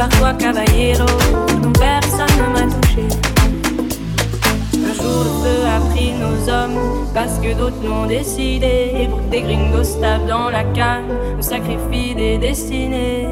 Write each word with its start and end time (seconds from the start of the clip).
parfois 0.00 0.32
caballero, 0.32 1.04
non 1.62 1.72
personne 1.72 2.26
ne 2.38 2.46
m'a 2.54 2.64
touché. 2.74 3.04
Un 4.74 4.94
jour 4.94 5.24
le 5.24 5.32
feu 5.42 5.58
a 5.66 5.78
pris 5.90 6.12
nos 6.12 6.48
hommes, 6.50 7.06
parce 7.12 7.38
que 7.38 7.52
d'autres 7.52 7.84
l'ont 7.84 8.06
décidé. 8.06 8.92
Et 8.98 9.08
pour 9.08 9.18
que 9.18 9.30
des 9.30 9.42
gringos 9.42 10.00
tapent 10.00 10.26
dans 10.26 10.48
la 10.48 10.64
canne, 10.64 11.10
on 11.38 11.42
sacrifie 11.42 12.14
des 12.14 12.38
destinées. 12.38 13.28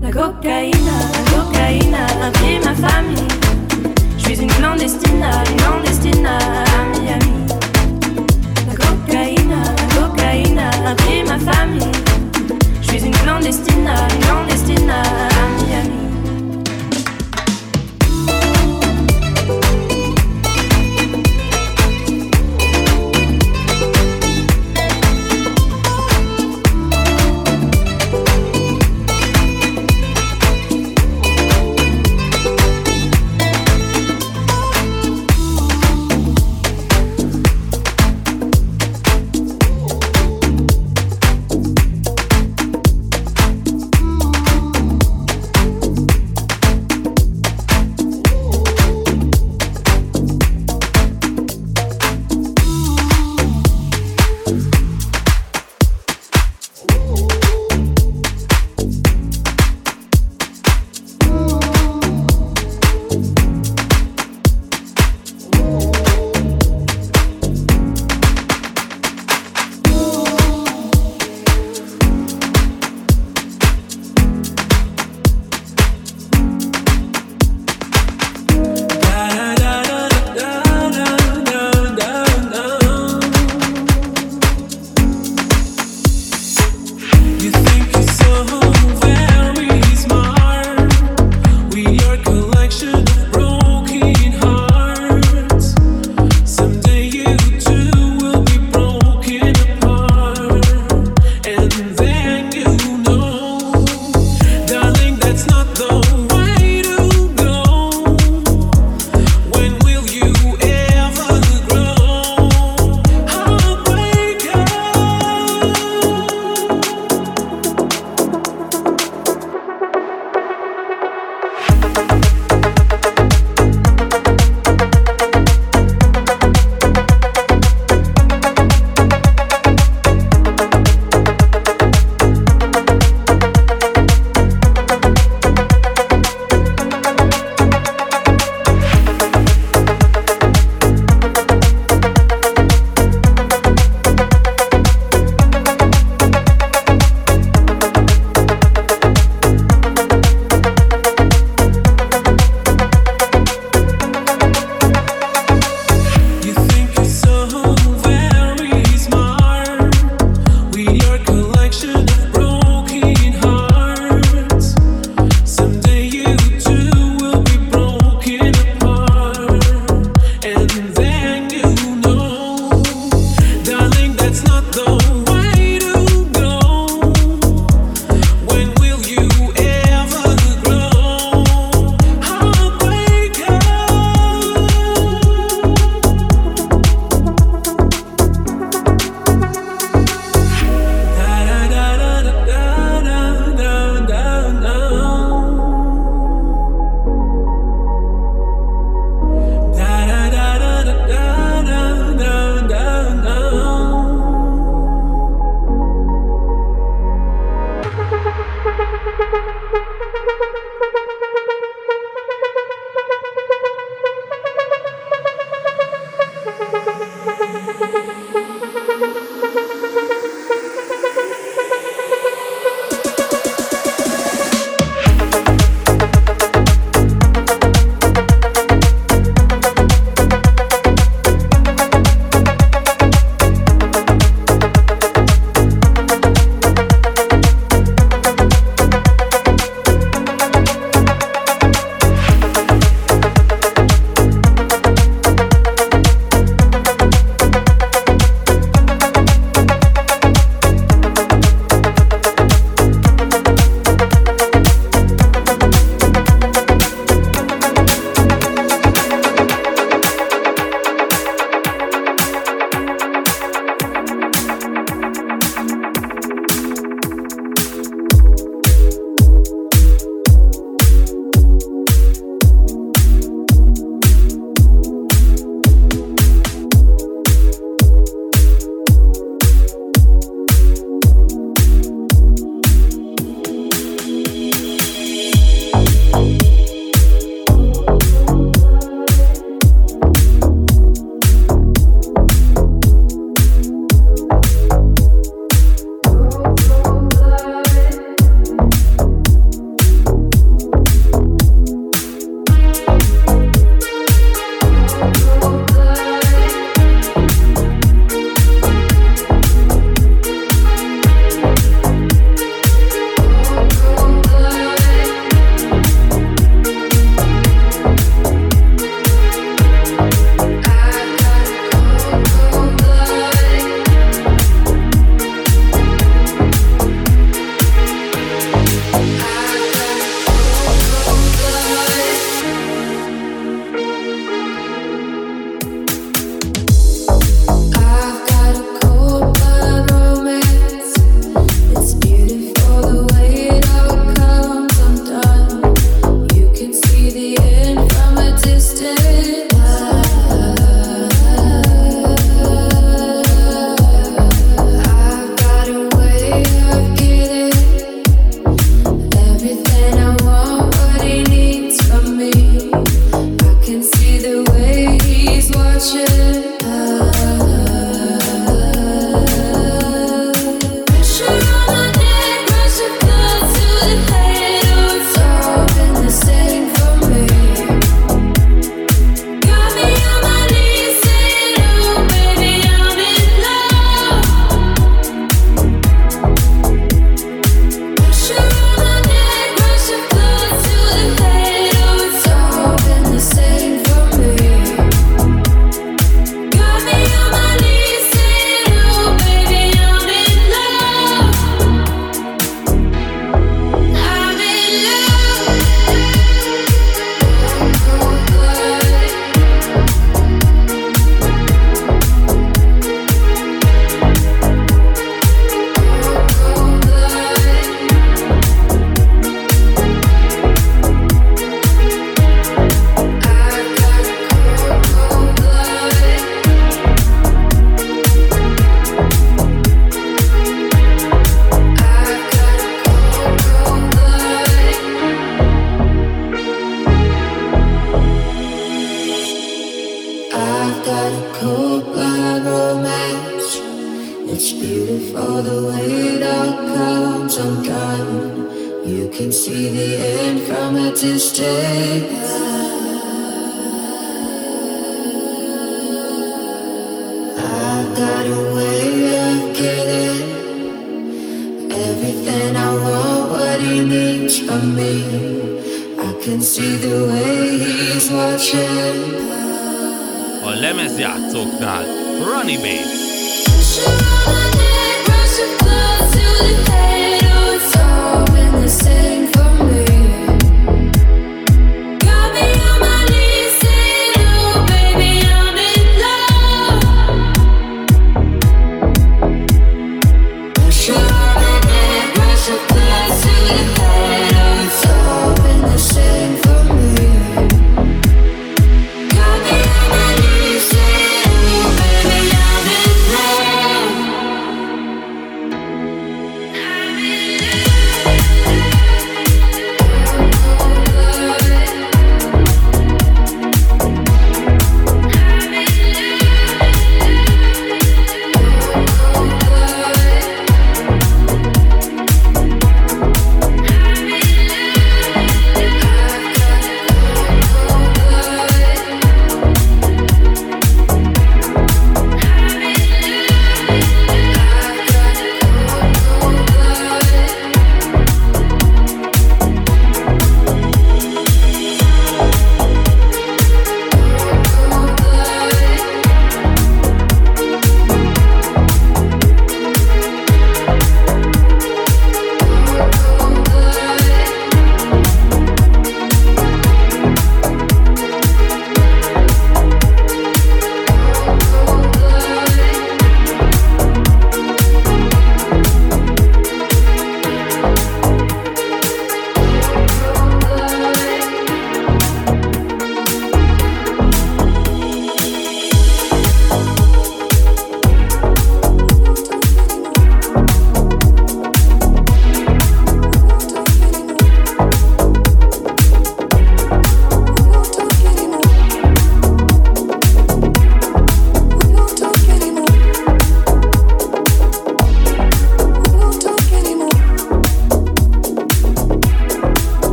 La 0.00 0.12
cocaïne, 0.12 0.90
la 1.14 1.30
cocaïne, 1.32 1.96
a 2.26 2.30
pris 2.30 2.60
ma 2.64 2.74
famille. 2.74 3.28
Je 4.16 4.22
suis 4.22 4.40
une 4.42 4.52
clandestine, 4.52 5.24
une 5.50 5.56
clandestine 5.56 6.24
à 6.24 6.38
Miami. 6.92 7.46
La 8.68 8.76
cocaïne, 8.76 9.54
la 9.58 10.00
cocaïne, 10.00 10.60
a 10.60 10.94
pris 10.94 11.24
ma 11.24 11.38
famille 11.52 12.13
suis 12.98 13.08
une 13.08 13.12
clandestine, 13.12 13.90
clandestine, 14.20 14.92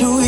of 0.00 0.23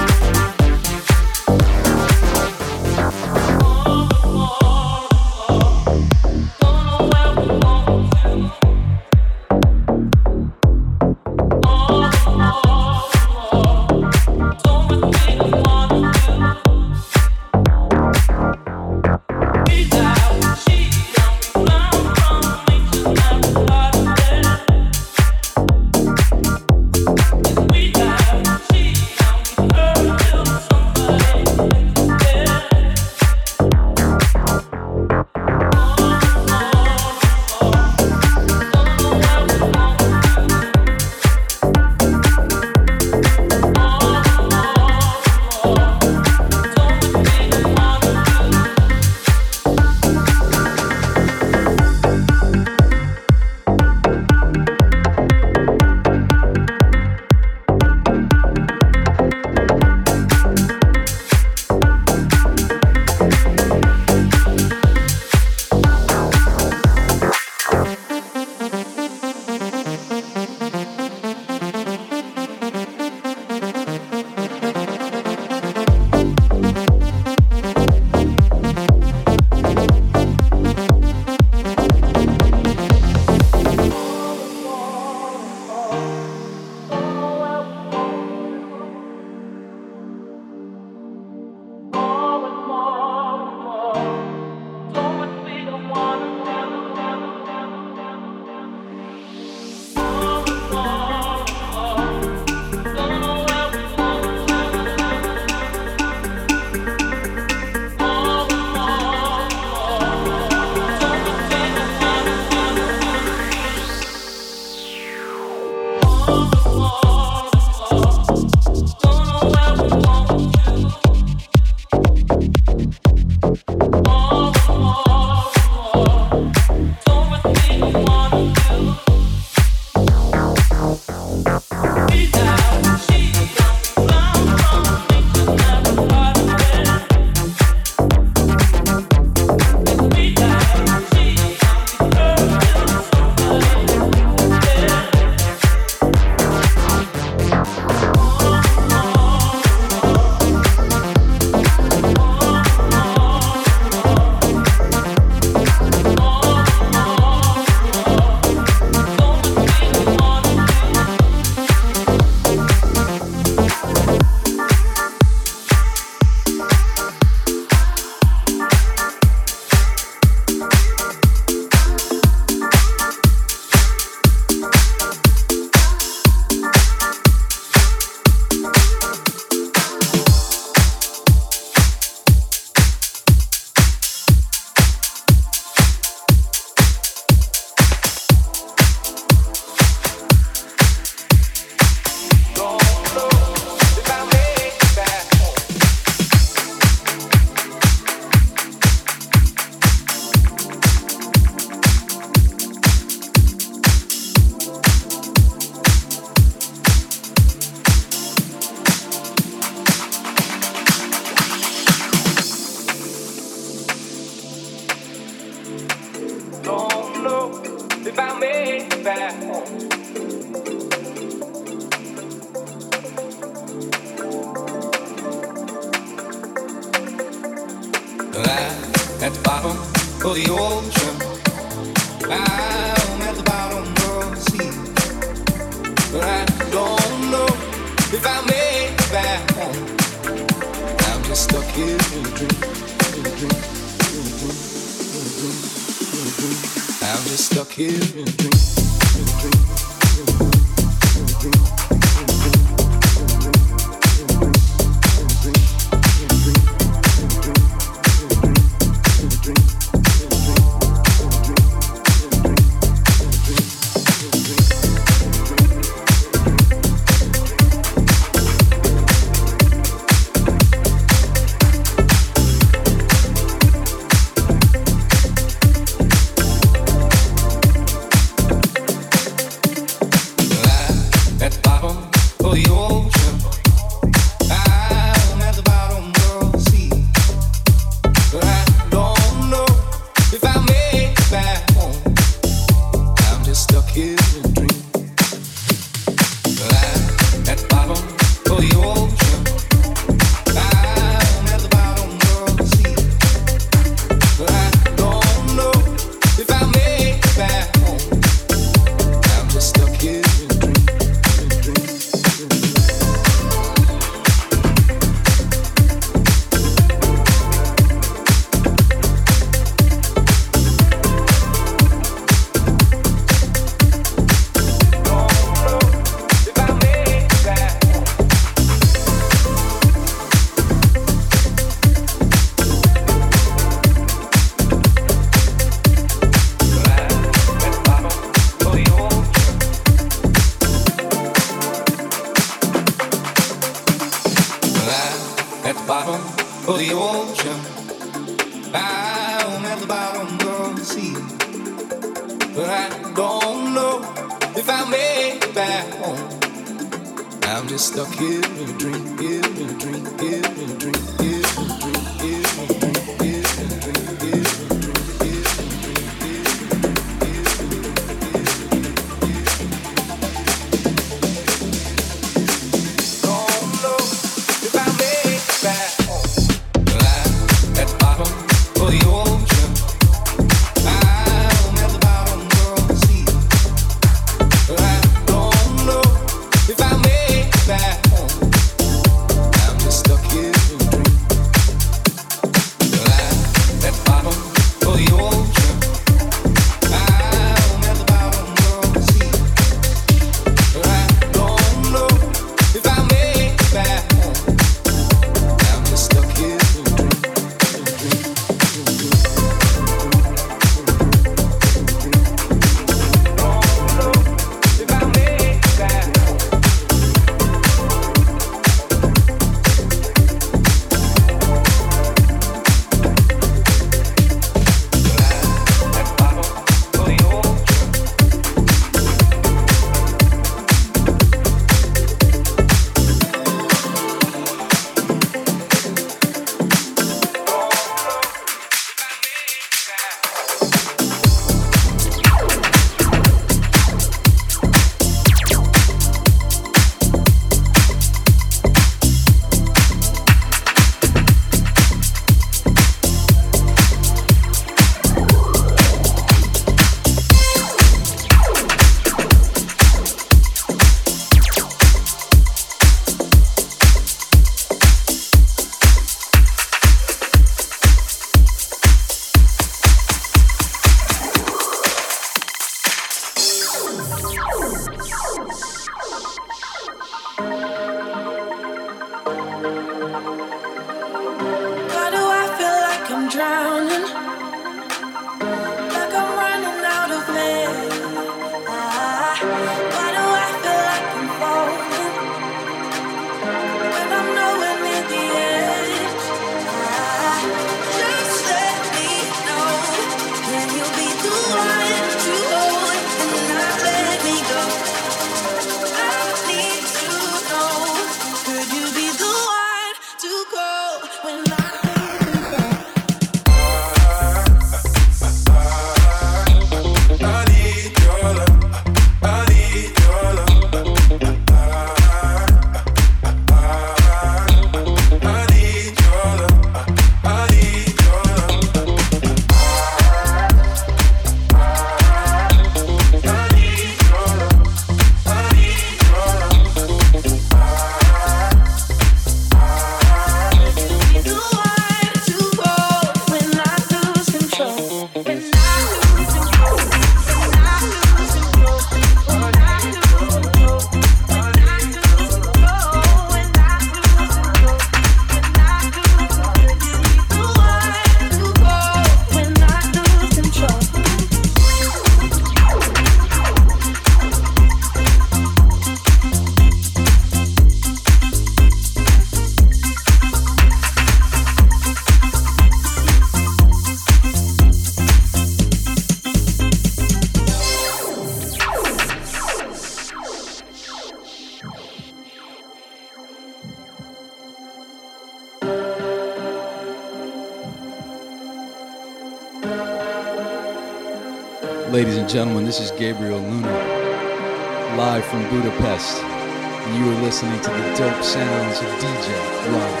This 592.71 592.89
is 592.89 592.91
Gabriel 592.91 593.37
Luna, 593.37 594.95
live 594.95 595.25
from 595.25 595.43
Budapest. 595.49 596.21
You 596.21 597.11
are 597.11 597.21
listening 597.21 597.59
to 597.59 597.69
the 597.69 597.95
dope 597.97 598.23
sounds 598.23 598.79
of 598.79 598.87
DJ 598.87 599.73
Ron. 599.73 600.00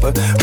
but 0.00 0.39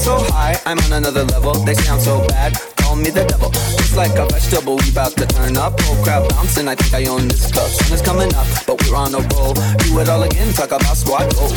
so 0.00 0.16
high, 0.32 0.56
I'm 0.64 0.78
on 0.78 0.92
another 0.92 1.24
level. 1.24 1.52
They 1.52 1.74
sound 1.74 2.00
so 2.00 2.26
bad, 2.28 2.56
call 2.76 2.96
me 2.96 3.10
the 3.10 3.24
devil. 3.24 3.50
It's 3.76 3.94
like 3.94 4.16
a 4.16 4.26
vegetable, 4.26 4.76
we 4.76 4.88
about 4.90 5.12
to 5.20 5.26
turn 5.26 5.56
up. 5.56 5.78
Whole 5.80 6.02
crowd 6.02 6.28
bouncing, 6.30 6.68
I 6.68 6.74
think 6.74 6.94
I 6.94 7.10
own 7.10 7.28
this 7.28 7.52
club. 7.52 7.68
Sun 7.68 7.92
is 7.92 8.02
coming 8.02 8.32
up, 8.34 8.46
but 8.66 8.80
we're 8.82 8.96
on 8.96 9.14
a 9.14 9.20
roll. 9.36 9.52
Do 9.52 10.00
it 10.00 10.08
all 10.08 10.22
again, 10.22 10.52
talk 10.54 10.72
about 10.72 10.96
squad 10.96 11.28
goals. 11.34 11.52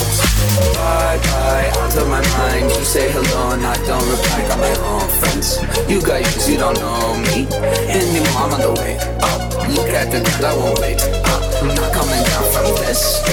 Bye 0.76 1.20
bye, 1.24 1.72
out 1.80 1.96
of 1.96 2.08
my 2.12 2.22
mind. 2.38 2.68
You 2.68 2.84
say 2.84 3.08
hello 3.12 3.56
and 3.56 3.66
I 3.66 3.76
don't 3.88 4.04
reply. 4.12 4.39
Got 4.48 4.60
my 4.60 4.76
own 4.91 5.08
friends. 5.24 5.64
You 5.88 6.02
guys, 6.02 6.28
you 6.50 6.58
don't 6.58 6.78
know 6.80 7.16
me 7.32 7.48
anymore. 7.88 8.44
I'm 8.44 8.54
on 8.54 8.62
the 8.62 8.74
way 8.82 9.00
up. 9.24 9.39
Look 9.72 9.89
at 9.96 10.12
the 10.12 10.20
ground, 10.20 10.46
I 10.46 10.54
won't 10.58 10.80
wait 10.80 11.00
up. 11.32 11.41
I'm 11.64 11.68
not 11.72 11.94
coming 11.96 12.24
down 12.28 12.46
from 12.52 12.68
this. 12.84 13.24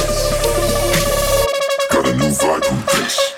Got 1.91 2.07
a 2.07 2.13
new 2.15 2.31
vibe 2.31 2.65
from 2.65 2.79
this. 2.95 3.30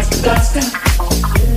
Alaska, 0.00 0.30
Alaska. 0.30 1.49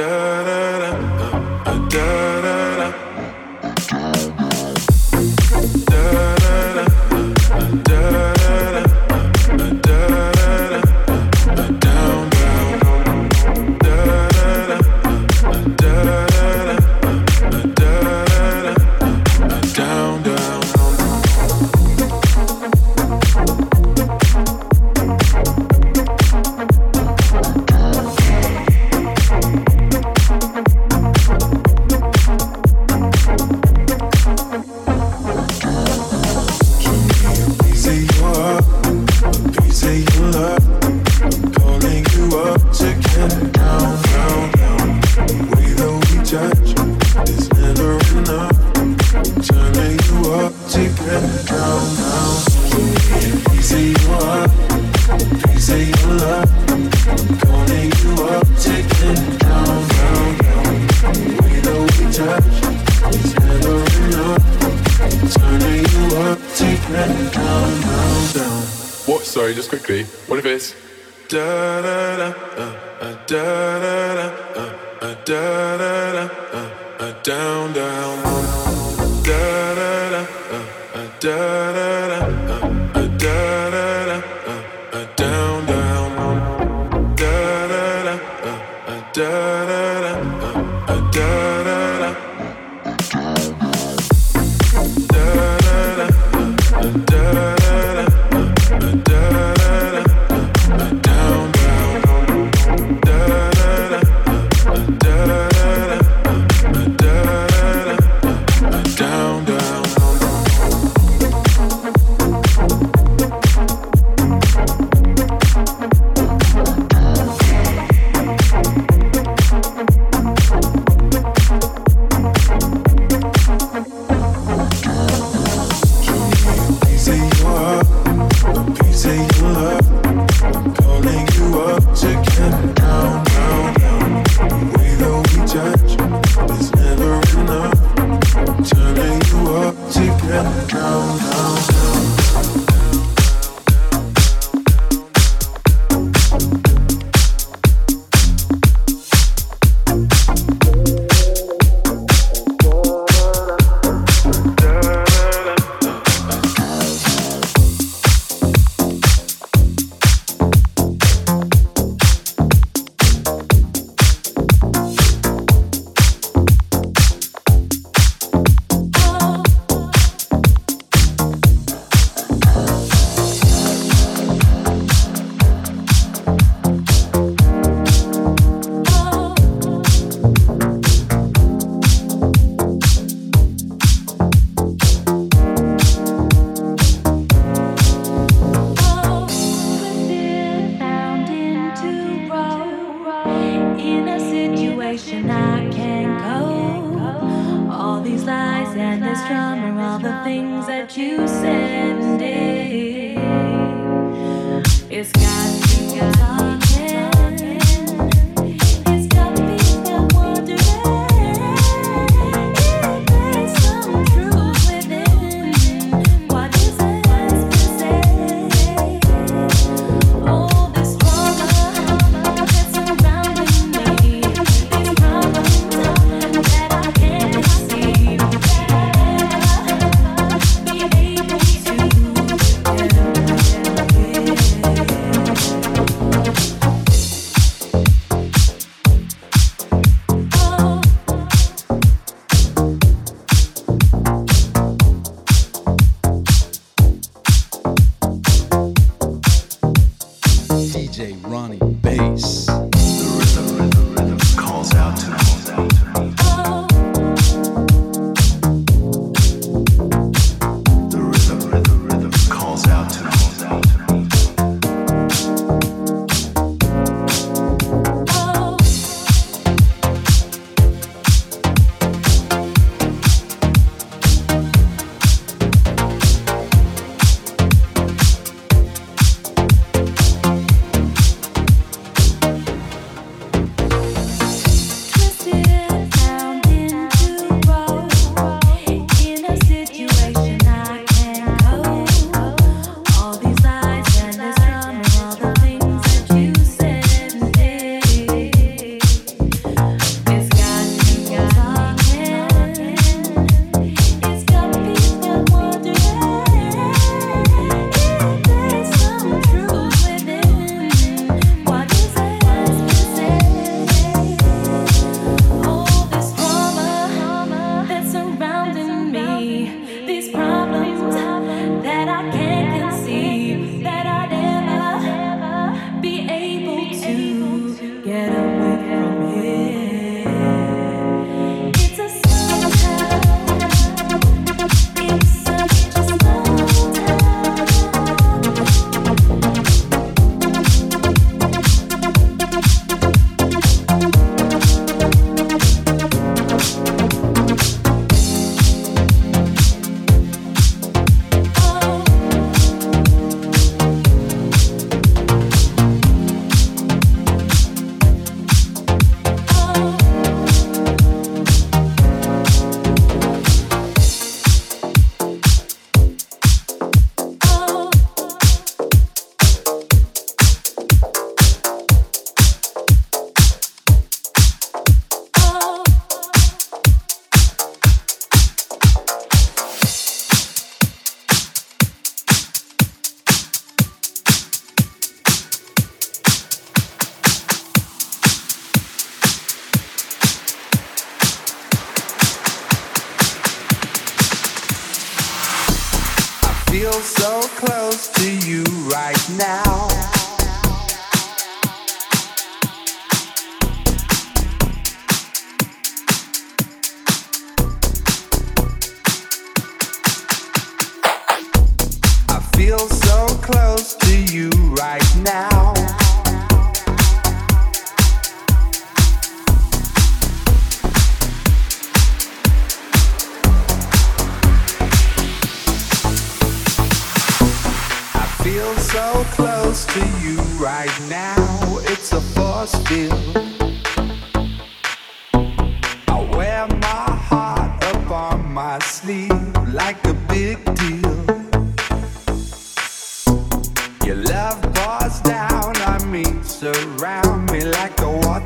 Oh, 0.00 0.27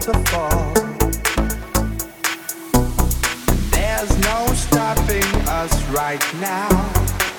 to 0.02 0.12
fall. 0.30 0.72
There's 3.70 4.18
no 4.18 4.46
stopping 4.52 5.22
us 5.46 5.72
right 5.90 6.20
now. 6.40 6.66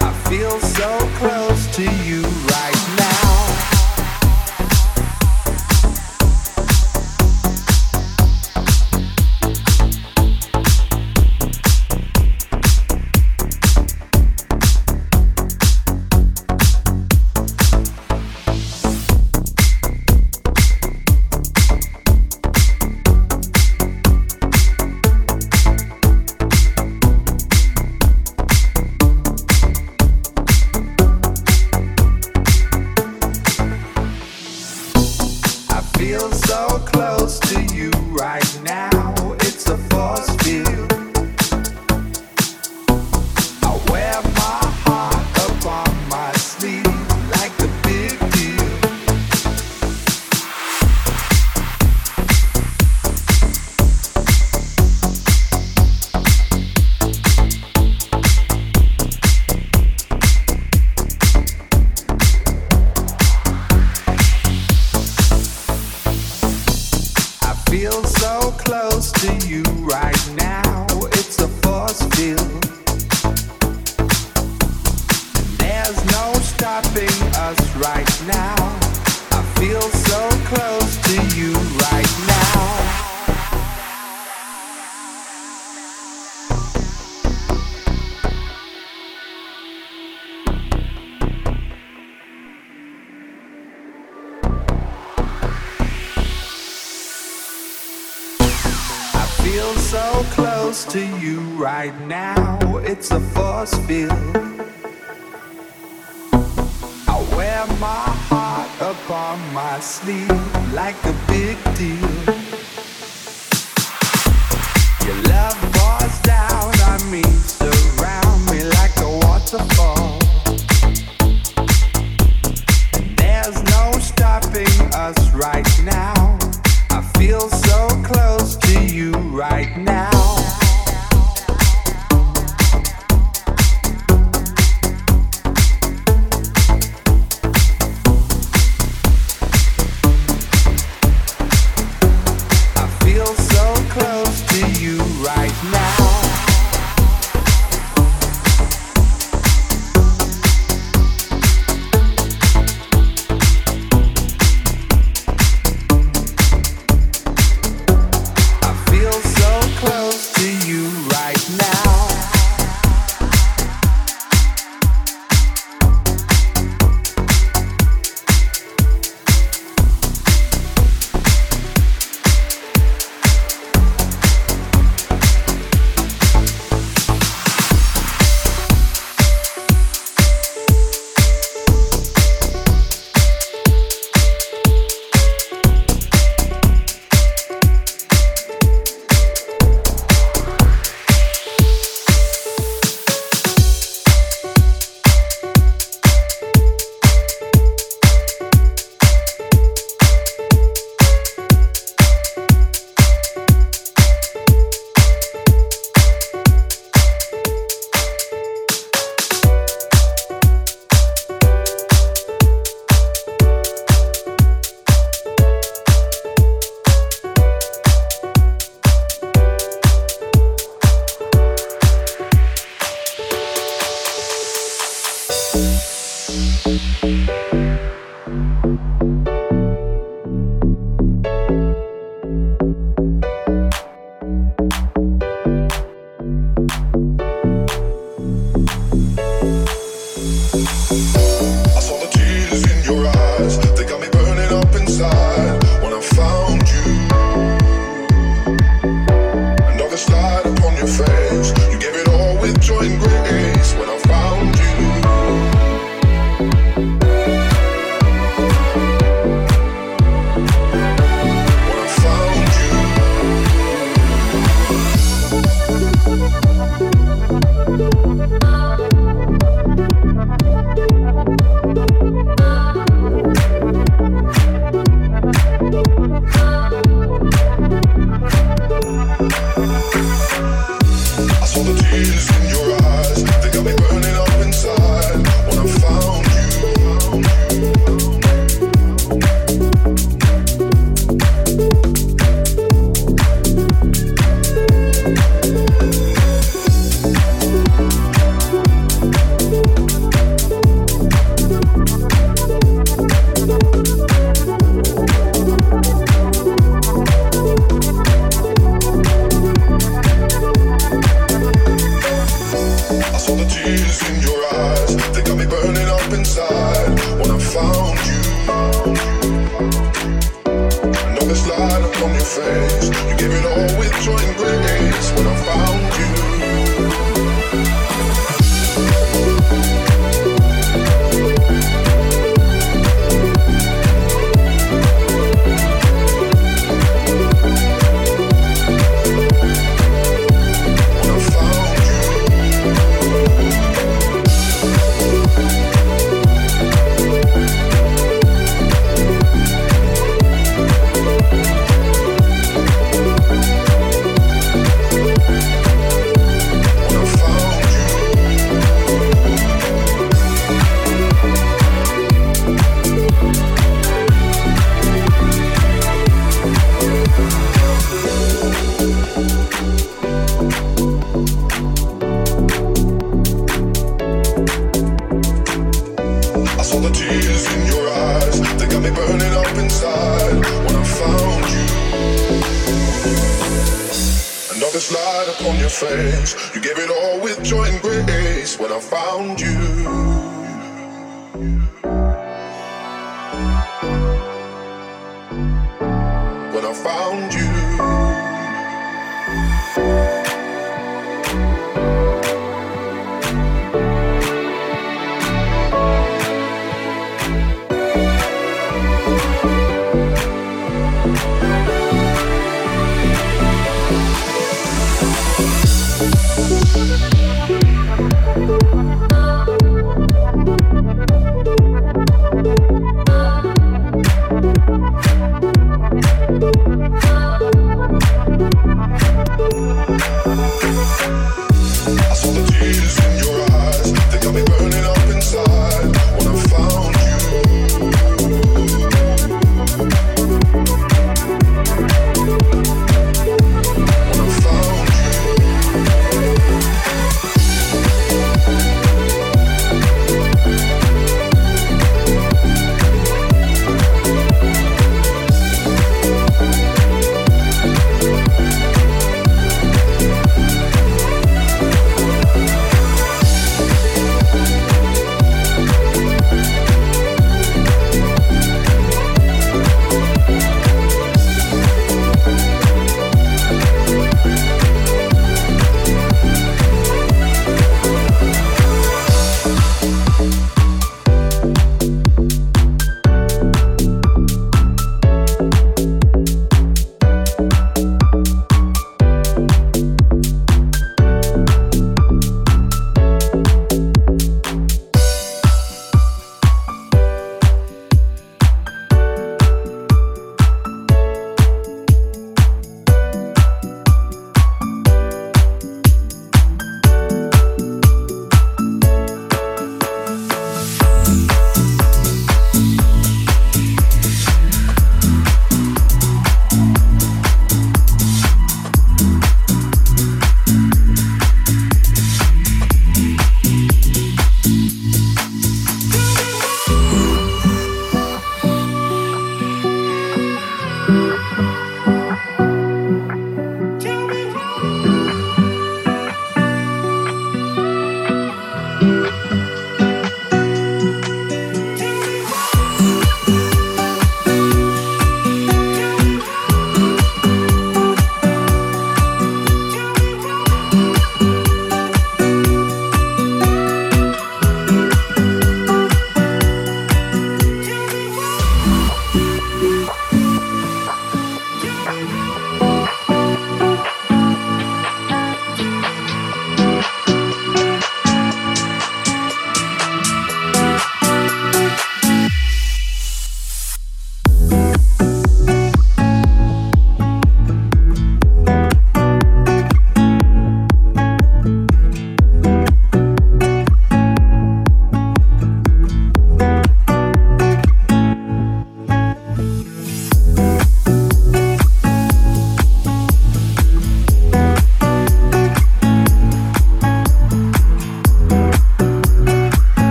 I 0.00 0.12
feel 0.28 0.58
so 0.58 0.98
close. 1.18 1.47